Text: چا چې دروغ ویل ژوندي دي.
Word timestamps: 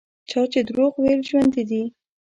چا 0.29 0.41
چې 0.51 0.59
دروغ 0.69 0.93
ویل 0.97 1.21
ژوندي 1.29 1.63
دي. 1.69 1.83